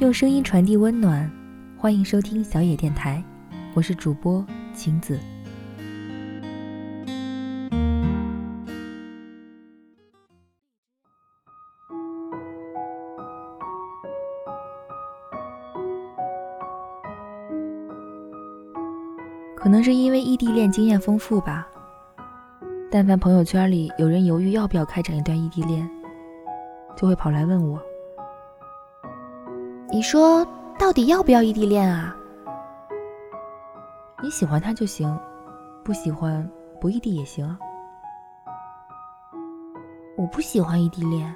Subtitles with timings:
[0.00, 1.28] 用声音传递温暖，
[1.76, 3.20] 欢迎收听小野电台，
[3.74, 5.18] 我是主播晴子。
[19.56, 21.66] 可能是因为异地恋经验丰富吧，
[22.88, 25.90] 但凡朋友圈里有人犹豫要不要开展一段异地恋，
[26.96, 27.82] 就会跑来问我。
[29.90, 30.46] 你说
[30.78, 32.14] 到底要不要异地恋啊？
[34.22, 35.18] 你喜欢他就行，
[35.82, 36.46] 不喜欢
[36.78, 37.58] 不异地也行啊。
[40.14, 41.34] 我不喜欢异地恋，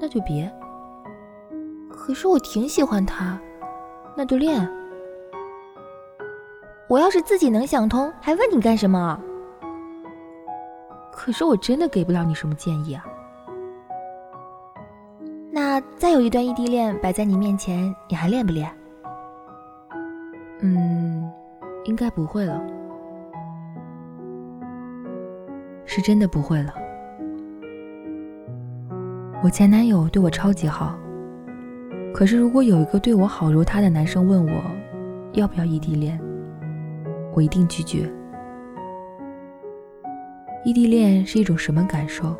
[0.00, 0.48] 那就别。
[1.90, 3.36] 可是我挺喜欢他，
[4.16, 4.68] 那就练。
[6.88, 9.20] 我要是自己能想通，还问你干什么？
[11.10, 13.04] 可是我真的给不了你什么建议啊。
[15.98, 18.70] 再有一段异地恋摆在你面前，你还恋不恋？
[20.60, 21.30] 嗯，
[21.84, 22.62] 应该不会了，
[25.86, 26.74] 是真的不会了。
[29.42, 30.94] 我前男友对我超级好，
[32.14, 34.62] 可是如果有一个对我好如他的男生问我
[35.32, 36.20] 要不要异地恋，
[37.34, 38.06] 我一定拒绝。
[40.62, 42.36] 异地恋是一种什么感受？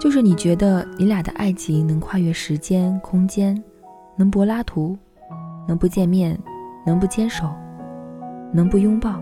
[0.00, 3.60] 就是你觉得你俩的爱情能跨越时间、空间，
[4.16, 4.96] 能柏拉图，
[5.66, 6.38] 能不见面，
[6.86, 7.52] 能不牵手，
[8.52, 9.20] 能不拥抱，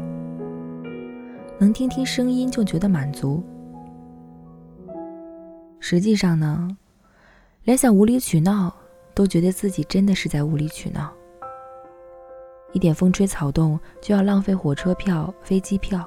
[1.58, 3.42] 能听听声音就觉得满足。
[5.80, 6.68] 实际上呢，
[7.64, 8.70] 连想无理取闹，
[9.14, 11.10] 都觉得自己真的是在无理取闹。
[12.72, 16.06] 一点风吹草动就要浪费火车票、飞机票。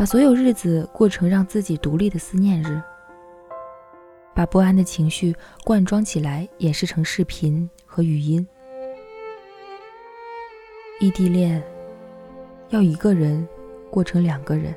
[0.00, 2.80] 把所有日子过成让自己独立的思念日，
[4.34, 8.48] 把不安的情绪灌装起来，演示成视频和语音。
[11.00, 11.62] 异地恋
[12.70, 13.46] 要一个人
[13.90, 14.74] 过成两个人。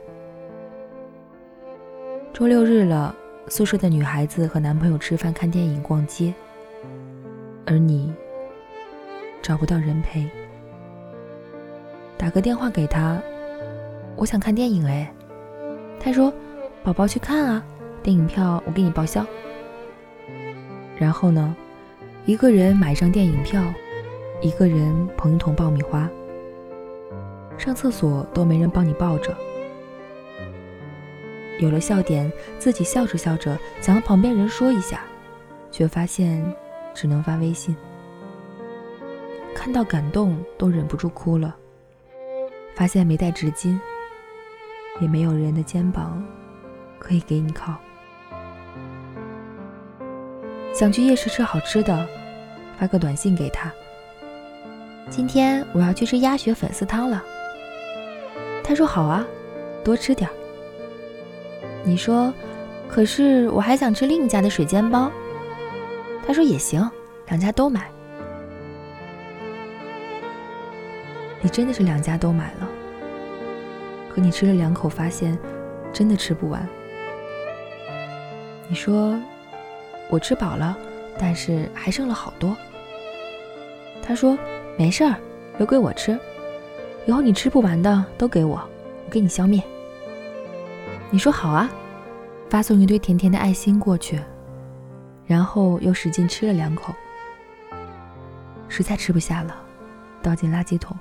[2.33, 3.15] 周六日了，
[3.47, 6.33] 宿舍的女孩子和男朋友吃饭、看电影、逛街，
[7.65, 8.13] 而你
[9.41, 10.29] 找不到人陪。
[12.17, 13.23] 打个电话给他。
[14.15, 15.11] 我想看电影哎，
[15.99, 16.31] 他说
[16.83, 17.63] ：“宝宝去看啊，
[18.01, 19.25] 电影票我给你报销。”
[20.97, 21.55] 然后呢，
[22.25, 23.61] 一个人买一张电影票，
[24.41, 26.09] 一个人捧一桶爆米花，
[27.57, 29.35] 上厕所都没人帮你抱着。
[31.59, 35.01] 有了笑点，自己笑着笑着想和旁边人说一下，
[35.71, 36.45] 却发现
[36.93, 37.75] 只能发微信。
[39.53, 41.55] 看到感动都忍不住哭了，
[42.75, 43.77] 发现没带纸巾。
[44.99, 46.23] 也没有人的肩膀
[46.99, 47.75] 可以给你靠。
[50.73, 52.07] 想去夜市吃好吃的，
[52.79, 53.71] 发个短信给他。
[55.09, 57.23] 今天我要去吃鸭血粉丝汤了。
[58.63, 59.25] 他说好啊，
[59.83, 60.29] 多吃点
[61.83, 62.33] 你说，
[62.87, 65.11] 可是我还想吃另一家的水煎包。
[66.25, 66.89] 他说也行，
[67.27, 67.91] 两家都买。
[71.41, 72.69] 你真的是两家都买了。
[74.13, 75.37] 可你吃了两口，发现
[75.91, 76.67] 真的吃不完。
[78.67, 79.19] 你说
[80.09, 80.77] 我吃饱了，
[81.17, 82.55] 但是还剩了好多。
[84.03, 84.37] 他说
[84.77, 85.15] 没事儿，
[85.57, 86.17] 留给我吃，
[87.07, 88.55] 以后你吃不完的都给我，
[89.05, 89.61] 我给你消灭。
[91.09, 91.69] 你说好啊，
[92.49, 94.19] 发送一堆甜甜的爱心过去，
[95.25, 96.93] 然后又使劲吃了两口，
[98.67, 99.55] 实在吃不下了，
[100.21, 100.95] 倒进垃圾桶。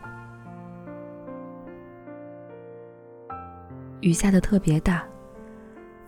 [4.03, 5.05] 雨下的特别大，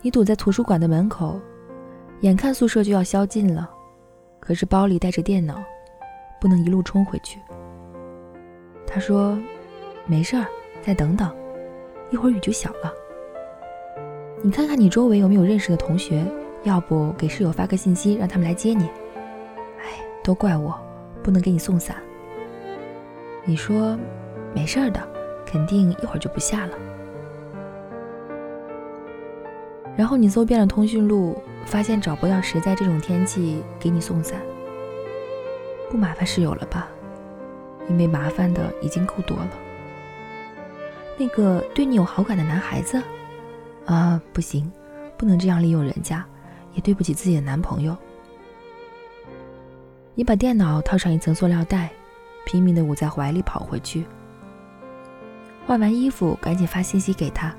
[0.02, 1.40] 你堵在图书馆的门口，
[2.22, 3.70] 眼看宿舍就要宵禁了，
[4.40, 5.62] 可是包里带着电脑，
[6.40, 7.38] 不能一路冲回去。
[8.84, 9.38] 他说
[10.06, 10.44] ：“没事儿，
[10.82, 11.32] 再等等，
[12.10, 12.92] 一会儿雨就小了。
[14.42, 16.26] 你看看你周围有没有认识的同学，
[16.64, 18.88] 要不给室友发个信息，让他们来接你。
[19.78, 20.76] 哎，都怪我，
[21.22, 21.96] 不能给你送伞。
[23.44, 23.96] 你说
[24.52, 25.00] 没事儿的，
[25.46, 26.76] 肯定一会儿就不下了。”
[29.96, 34.40] 然后你搜遍了通讯录，发现找不到谁在这种天气给你送伞。
[35.90, 36.88] 不麻烦室友了吧？
[37.88, 39.50] 因为麻烦的已经够多了。
[41.16, 43.00] 那个对你有好感的男孩子，
[43.86, 44.70] 啊，不行，
[45.16, 46.24] 不能这样利用人家，
[46.72, 47.96] 也对不起自己的男朋友。
[50.16, 51.90] 你把电脑套上一层塑料袋，
[52.44, 54.04] 拼命的捂在怀里跑回去。
[55.66, 57.54] 换完衣服，赶紧发信息给他。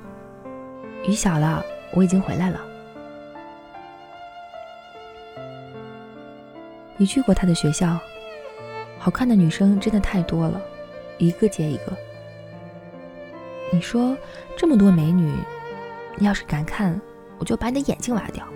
[1.06, 1.64] 雨小了。
[1.92, 2.60] 我已经回来了。
[6.96, 7.98] 你去过他的学校，
[8.98, 10.60] 好看的女生真的太多了，
[11.18, 11.92] 一个接一个。
[13.72, 14.16] 你说
[14.56, 15.34] 这么多美女，
[16.16, 16.98] 你要是敢看，
[17.38, 18.46] 我就把你的眼睛挖掉。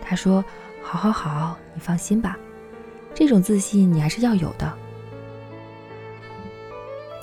[0.00, 0.42] 他说
[0.82, 2.36] ：“好好好，你放心吧，
[3.14, 4.72] 这种自信你还是要有的。”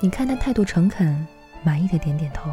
[0.00, 1.26] 你看他态度诚恳，
[1.64, 2.52] 满意的点点头。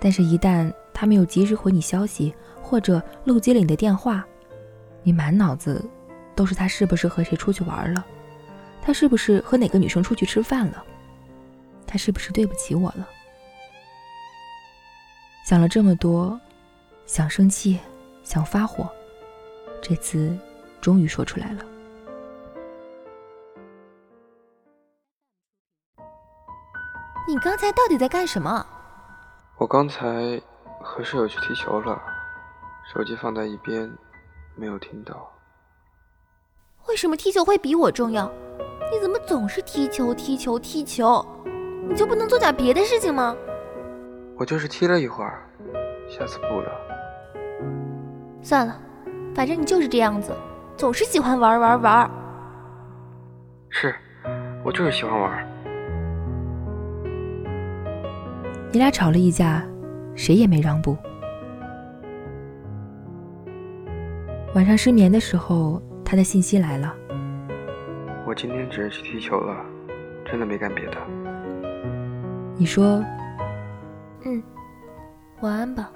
[0.00, 4.24] 但是，一旦他没有及时回你消息，或者漏接了你的电话，
[5.02, 5.84] 你满脑子
[6.36, 8.04] 都是他是不是和谁出去玩了，
[8.80, 10.84] 他是不是和哪个女生出去吃饭了，
[11.86, 13.08] 他是不是对不起我了？
[15.44, 16.38] 想了这么多，
[17.06, 17.78] 想生气，
[18.22, 18.88] 想发火，
[19.80, 20.36] 这次
[20.80, 21.64] 终于说出来了。
[27.26, 28.64] 你刚才到底在干什么？
[29.58, 30.40] 我刚才
[30.80, 32.00] 和室友去踢球了，
[32.94, 33.92] 手机放在一边，
[34.54, 35.32] 没有听到。
[36.86, 38.30] 为什么踢球会比我重要？
[38.92, 41.26] 你怎么总是踢球、踢球、踢球？
[41.88, 43.36] 你就不能做点别的事情吗？
[44.36, 45.42] 我就是踢了一会儿，
[46.08, 46.70] 下次不了。
[48.40, 48.80] 算了，
[49.34, 50.32] 反正你就是这样子，
[50.76, 52.10] 总是喜欢玩玩玩。
[53.70, 53.92] 是，
[54.64, 55.47] 我就是喜欢玩。
[58.70, 59.66] 你俩吵了一架，
[60.14, 60.96] 谁也没让步。
[64.54, 66.94] 晚上失眠的时候，他的信息来了。
[68.26, 69.64] 我今天只是去踢球了，
[70.24, 70.96] 真的没干别的。
[72.58, 73.02] 你说。
[74.24, 74.42] 嗯，
[75.40, 75.90] 晚安吧。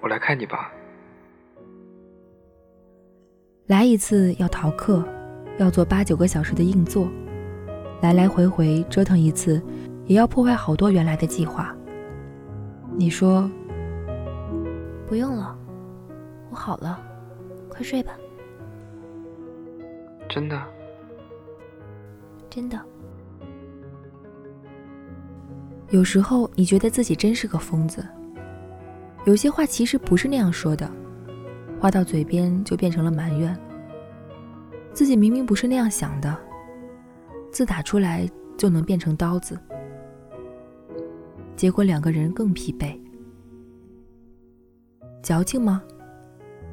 [0.00, 0.72] 我来看你吧。
[3.66, 5.04] 来一次要逃课，
[5.58, 7.06] 要做八九个小时的硬座，
[8.00, 9.60] 来来回回折腾一次，
[10.06, 11.74] 也要破坏好多原来的计划。
[12.96, 13.50] 你说。
[15.08, 15.54] 不用了，
[16.48, 16.98] 我好了，
[17.68, 18.12] 快睡吧。
[20.26, 20.58] 真的。
[22.48, 22.80] 真的。
[25.90, 28.02] 有时候你觉得自己真是个疯子，
[29.26, 30.90] 有些话其实不是那样说的，
[31.78, 33.54] 话到嘴边就变成了埋怨。
[34.94, 36.34] 自己明明不是那样想的，
[37.50, 38.26] 字打出来
[38.56, 39.58] 就能变成刀子，
[41.62, 42.98] 结果两个人更疲惫。
[45.22, 45.80] 矫情吗？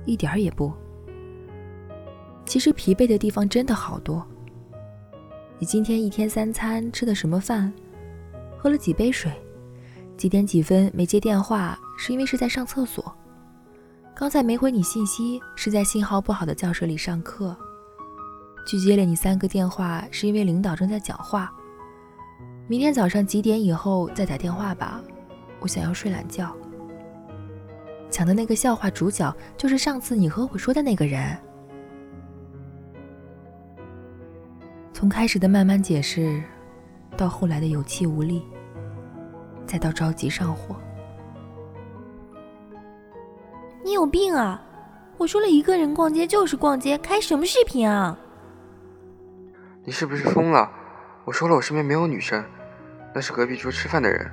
[0.04, 0.74] 一点儿也不。
[2.44, 4.26] 其实疲惫的地方真的好多。
[5.60, 7.72] 你今天一天三餐吃的什么饭？
[8.58, 9.32] 喝了几杯水，
[10.18, 13.16] 几点几分没接电话，是因为是在上厕所。
[14.16, 17.56] 刚才没回你信息，是在信号不好的教室里上课。
[18.66, 21.54] 拒接了你三个电话，是因为领导正在讲话。
[22.70, 25.02] 明天早上几点以后再打电话吧，
[25.60, 26.56] 我想要睡懒觉。
[28.12, 31.36] 讲的那个笑话主角就是上次你和我说的那个人。
[34.94, 36.40] 从开始的慢慢解释。
[37.18, 38.46] 到后来的有气无力，
[39.66, 40.74] 再到着急上火。
[43.84, 44.62] 你有病啊！
[45.18, 48.18] 我说了一个人逛街就是逛街，开什么视频啊？
[49.84, 50.72] 你是不是疯了？
[51.26, 52.42] 我说了，我身边没有女生，
[53.14, 54.30] 那是隔壁桌吃饭的人。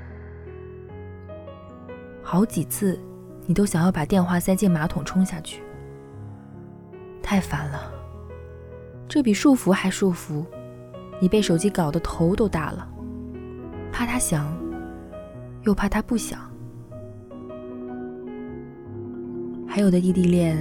[2.23, 2.99] 好几次，
[3.47, 5.63] 你都想要把电话塞进马桶冲下去，
[7.23, 7.93] 太烦了。
[9.09, 10.45] 这比束缚还束缚。
[11.19, 12.87] 你被手机搞得头都大了，
[13.91, 14.55] 怕他响，
[15.63, 16.39] 又怕他不响。
[19.67, 20.59] 还有的异地恋，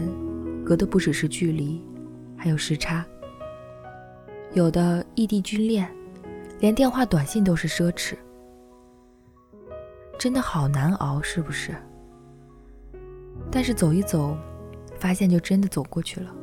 [0.63, 1.83] 隔的不只是距离，
[2.37, 3.05] 还有时差。
[4.53, 5.93] 有的异地军恋，
[6.65, 8.15] 连电话短信都是奢侈，
[10.17, 11.75] 真的好难熬，是不是？
[13.51, 14.35] 但是走一走，
[14.97, 16.33] 发现就真的走过去了。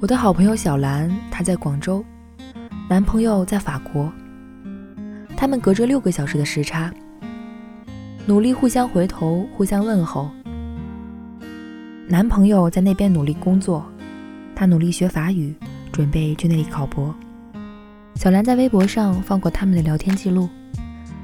[0.00, 2.02] 我的好朋友小兰，她在广州，
[2.88, 4.10] 男朋友在法国，
[5.36, 6.90] 他们隔着六个小时的时差，
[8.24, 10.30] 努力互相回头，互相问候。
[12.08, 13.84] 男朋友在那边努力工作，
[14.60, 15.54] 他努力学法语，
[15.90, 17.14] 准备去那里考博。
[18.14, 20.50] 小兰在微博上放过他们的聊天记录，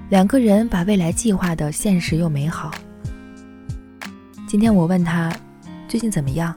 [0.09, 2.71] 两个人把未来计划的现实又美好。
[4.49, 5.31] 今天我问他
[5.87, 6.57] 最近怎么样，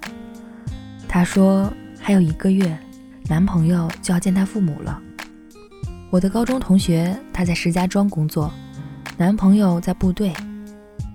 [1.06, 1.70] 他说。
[2.02, 2.76] 还有一个月，
[3.28, 5.00] 男朋友就要见他父母了。
[6.10, 8.52] 我的高中同学，他在石家庄工作，
[9.18, 10.34] 男朋友在部队，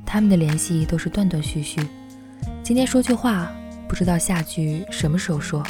[0.05, 1.81] 他们的联系都是断断续续。
[2.63, 3.51] 今天说句话，
[3.89, 5.63] 不知道下句什么时候说。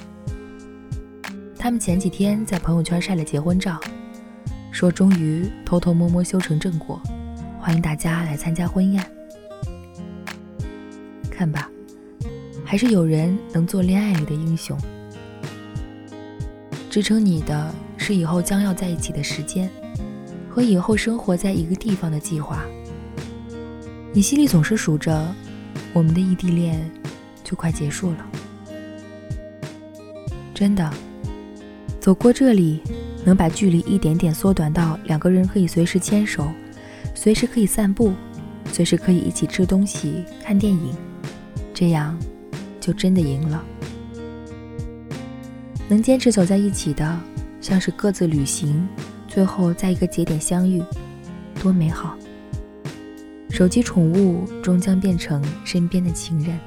[1.58, 3.80] 他们前几天在朋友圈晒了结婚照，
[4.70, 7.00] 说终于偷偷摸摸修成正果，
[7.58, 9.02] 欢迎大家来参加婚宴。
[11.30, 11.70] 看吧，
[12.64, 14.78] 还是有人能做恋爱里的英雄。
[16.90, 19.68] 支撑你的是以后将要在一起的时间，
[20.48, 22.62] 和以后生活在一个地方的计划。
[24.12, 25.34] 你心里总是数着，
[25.92, 26.88] 我们的异地恋
[27.44, 28.26] 就快结束了。
[30.54, 30.90] 真的，
[32.00, 32.80] 走过这里，
[33.24, 36.48] 能把距离一点点缩短到两个人可以随时牵手，
[37.14, 38.12] 随时可以散步，
[38.72, 40.94] 随时可以一起吃东西、看电影，
[41.74, 42.18] 这样
[42.80, 43.64] 就真的赢了。
[45.88, 47.20] 能坚持走在一起的，
[47.60, 48.88] 像是各自旅行，
[49.28, 50.82] 最后在一个节点相遇，
[51.60, 52.16] 多美好！
[53.50, 56.58] 手机宠物终将变成身边的情人。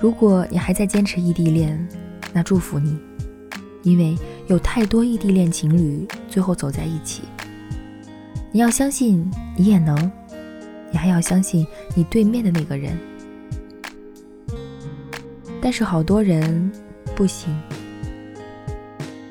[0.00, 1.88] 如果你还在坚持异地恋，
[2.32, 2.96] 那祝福你，
[3.82, 7.22] 因为有太多异地恋情侣最后走在一起。
[8.52, 9.96] 你要相信你也能，
[10.92, 12.96] 你还要相信你对面的那个人。
[15.60, 16.70] 但是好多人
[17.16, 17.60] 不行，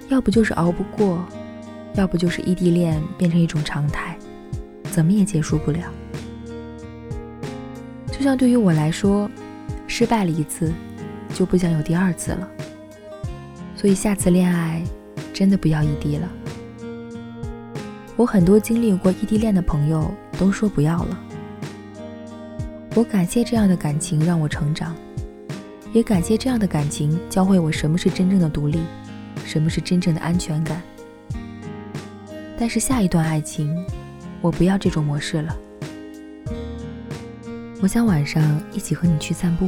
[0.09, 1.24] 要不就是熬不过，
[1.95, 4.17] 要不就是异地恋变成一种常态。
[4.91, 5.79] 怎么也结束不了。
[8.12, 9.29] 就像对于我来说，
[9.97, 10.71] 失败了一次，
[11.33, 12.47] 就不想有第二次了。
[13.75, 14.83] 所以下次恋爱，
[15.33, 16.31] 真的不要异地了。
[18.15, 21.19] 我很多经历过异地恋的朋友都说不要了。
[22.93, 24.95] 我感谢这样的感情让我成长，
[25.93, 28.79] 也感谢这样的感情教会我什么是真正的独立，
[29.45, 30.79] 什么是真正的安全感。
[32.55, 33.75] 但是下一段爱情。
[34.43, 35.57] 我不要这种模式了。
[37.81, 39.67] 我想晚上一起和你去散步，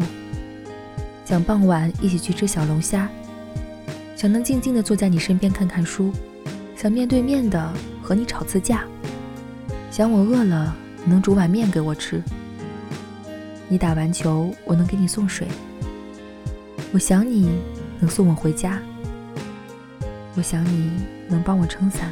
[1.30, 3.08] 想傍晚一起去吃小龙虾，
[4.16, 6.12] 想能静静的坐在你身边看看书，
[6.76, 7.72] 想面对面的
[8.02, 8.84] 和你吵次架，
[9.92, 12.20] 想我饿了能煮碗面给我吃，
[13.68, 15.48] 你打完球我能给你送水，
[16.92, 17.48] 我想你
[18.00, 18.80] 能送我回家，
[20.36, 20.94] 我想你
[21.28, 22.12] 能帮我撑伞。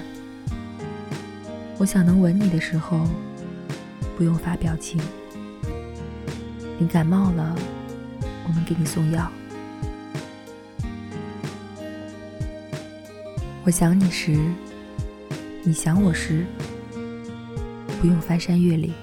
[1.79, 3.07] 我想能吻你的时候，
[4.15, 5.01] 不用发表情。
[6.77, 7.55] 你感冒了，
[8.47, 9.29] 我能给你送药。
[13.65, 14.37] 我想你时，
[15.63, 16.45] 你想我时，
[17.99, 18.93] 不用翻山越岭。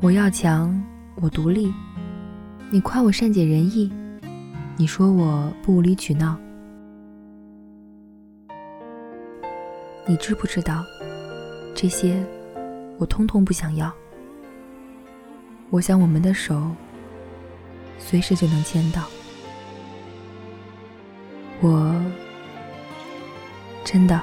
[0.00, 0.80] 我要强，
[1.16, 1.74] 我独立。
[2.70, 3.90] 你夸我善解人意，
[4.76, 6.38] 你说我不无理取闹。
[10.06, 10.84] 你知不知道，
[11.74, 12.24] 这些
[12.98, 13.92] 我通通不想要。
[15.70, 16.70] 我想我们的手
[17.98, 19.04] 随时就能牵到。
[21.60, 21.94] 我
[23.84, 24.20] 真的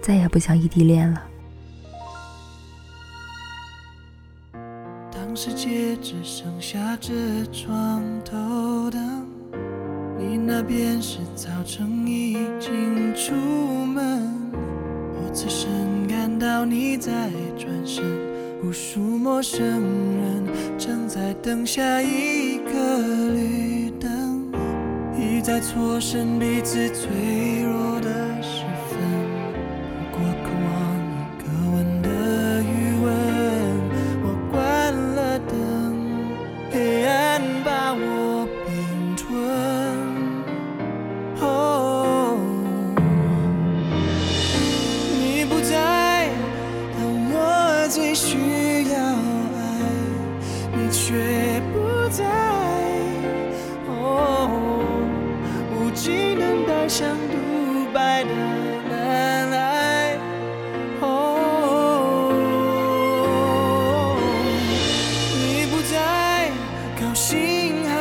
[0.00, 1.22] 再也不想异地恋了。
[5.10, 7.12] 当世界只剩下这
[7.52, 9.26] 床头灯。
[10.18, 13.34] 你那边是早晨已经出
[13.84, 18.04] 门，我此生感到你在转身，
[18.64, 20.44] 无数陌生人
[20.78, 24.52] 正在等下一个绿灯，
[25.18, 27.91] 一再错身彼此脆弱。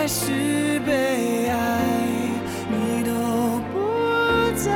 [0.01, 1.85] 还是悲哀，
[2.71, 3.11] 你都
[3.71, 3.77] 不
[4.57, 4.71] 在。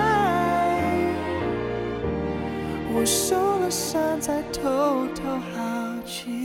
[2.94, 6.45] 我受了伤，在偷偷好奇。